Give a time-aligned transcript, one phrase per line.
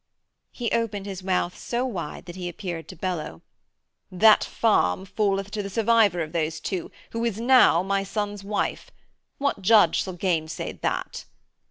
[0.51, 3.43] He opened his mouth so wide that he appeared to bellow.
[4.11, 8.89] 'That farm falleth to the survivor of those two, who is now my son's wife.
[9.37, 11.25] What judge shall gainsay that?'